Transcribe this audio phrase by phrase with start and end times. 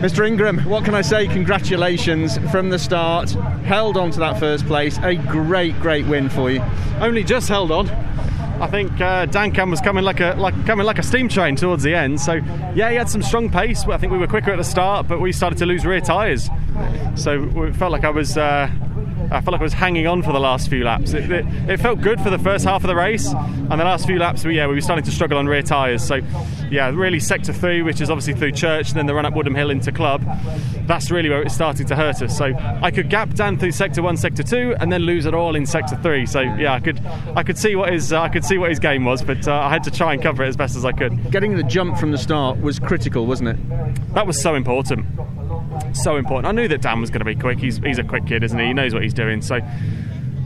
[0.00, 0.26] Mr.
[0.26, 1.26] Ingram, what can I say?
[1.26, 3.32] Congratulations from the start.
[3.64, 4.96] Held on to that first place.
[5.02, 6.62] A great, great win for you.
[7.00, 7.90] Only just held on.
[8.60, 11.82] I think uh, Duncan was coming like a like coming like a steam train towards
[11.82, 12.18] the end.
[12.18, 12.34] So
[12.74, 13.84] yeah, he had some strong pace.
[13.84, 16.48] I think we were quicker at the start, but we started to lose rear tyres.
[17.14, 18.38] So it felt like I was.
[18.38, 18.70] Uh,
[19.30, 21.12] I felt like I was hanging on for the last few laps.
[21.12, 24.06] It, it, it, felt good for the first half of the race, and the last
[24.06, 26.06] few laps, we, yeah, we were starting to struggle on rear tyres.
[26.06, 26.20] So,
[26.70, 29.54] yeah, really sector three, which is obviously through Church, and then the run up Woodham
[29.54, 30.24] Hill into Club.
[30.86, 32.36] That's really where it's starting to hurt us.
[32.36, 35.54] So, I could gap Dan through sector one, sector two, and then lose it all
[35.54, 36.26] in sector three.
[36.26, 37.00] So, yeah, I could
[37.36, 39.54] I could see what his uh, I could see what his game was, but uh,
[39.54, 41.30] I had to try and cover it as best as I could.
[41.30, 44.14] Getting the jump from the start was critical, wasn't it?
[44.14, 45.06] That was so important
[45.94, 46.46] so important.
[46.46, 47.58] I knew that Dan was going to be quick.
[47.58, 48.66] He's, he's a quick kid, isn't he?
[48.66, 49.42] He knows what he's doing.
[49.42, 49.60] So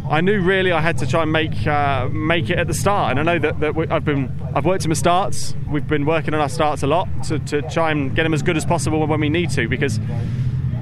[0.09, 3.11] I knew really I had to try and make uh, make it at the start.
[3.13, 5.55] And I know that, that we, I've been I've worked in my starts.
[5.71, 8.43] We've been working on our starts a lot to, to try and get them as
[8.43, 9.99] good as possible when we need to because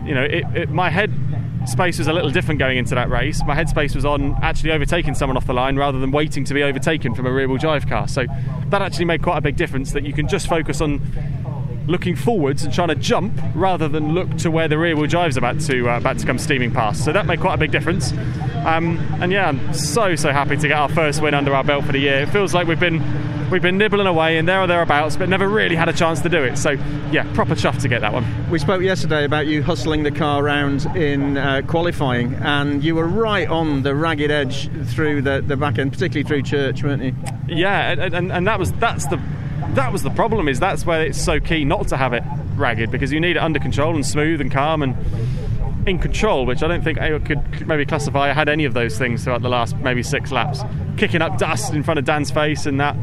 [0.04, 1.12] you know it, it, my head
[1.66, 3.40] space was a little different going into that race.
[3.46, 6.64] My headspace was on actually overtaking someone off the line rather than waiting to be
[6.64, 8.08] overtaken from a rear wheel drive car.
[8.08, 8.26] So
[8.70, 11.00] that actually made quite a big difference that you can just focus on
[11.86, 15.36] looking forwards and trying to jump rather than look to where the rear wheel drive's
[15.36, 17.04] about to uh, about to come steaming past.
[17.04, 18.12] So that made quite a big difference.
[18.64, 21.84] Um, and yeah, I'm so so happy to get our first win under our belt
[21.84, 22.20] for the year.
[22.20, 23.02] It feels like we've been
[23.50, 26.28] we've been nibbling away and there or thereabouts, but never really had a chance to
[26.28, 26.56] do it.
[26.56, 26.70] So
[27.10, 28.24] yeah, proper chuff to get that one.
[28.50, 33.06] We spoke yesterday about you hustling the car around in uh, qualifying, and you were
[33.06, 37.14] right on the ragged edge through the, the back end, particularly through Church, weren't you?
[37.46, 39.20] Yeah, and, and, and that was that's the
[39.74, 40.48] that was the problem.
[40.48, 42.22] Is that's where it's so key not to have it
[42.56, 44.96] ragged because you need it under control and smooth and calm and
[45.86, 48.30] in control, which I don't think I could maybe classify.
[48.30, 50.60] I had any of those things throughout the last maybe six laps,
[50.96, 52.96] kicking up dust in front of Dan's face and that.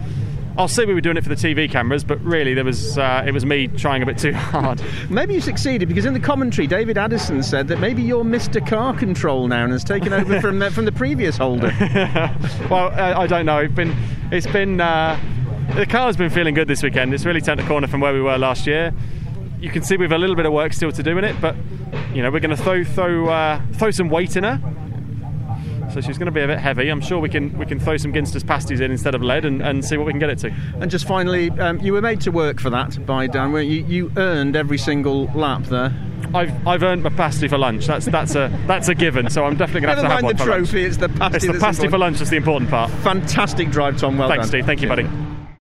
[0.58, 3.24] I'll say we were doing it for the TV cameras, but really there was uh,
[3.26, 4.82] it was me trying a bit too hard.
[5.10, 8.66] maybe you succeeded because in the commentary, David Addison said that maybe you're Mr.
[8.66, 11.74] Car Control now and has taken over from the, from the previous holder.
[12.70, 13.60] well, I, I, don't know.
[13.60, 13.96] It's been
[14.32, 14.82] it's been.
[14.82, 15.18] Uh,
[15.76, 17.14] the car's been feeling good this weekend.
[17.14, 18.94] It's really turned a corner from where we were last year.
[19.60, 21.56] You can see we've a little bit of work still to do in it, but
[22.14, 24.60] you know we're going to throw throw uh, throw some weight in her.
[25.92, 26.90] So she's going to be a bit heavy.
[26.90, 29.62] I'm sure we can we can throw some Ginsters pasties in instead of lead and,
[29.62, 30.54] and see what we can get it to.
[30.80, 33.54] And just finally, um, you were made to work for that by Dan.
[33.54, 35.94] You, you earned every single lap there.
[36.34, 37.88] I've I've earned my pasty for lunch.
[37.88, 39.30] That's that's a that's a given.
[39.30, 40.36] So I'm definitely going to have to have one.
[40.36, 40.84] the trophy.
[40.84, 40.88] Lunch.
[40.90, 41.36] It's the pasty.
[41.38, 41.92] It's the pasty important.
[41.92, 42.18] for lunch.
[42.20, 42.92] That's the important part.
[42.92, 44.18] Fantastic drive, Tom.
[44.18, 44.50] Well Thanks, done.
[44.50, 44.66] Steve.
[44.66, 45.10] Thank you, buddy.